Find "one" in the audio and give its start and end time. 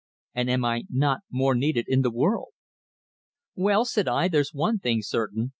4.51-4.79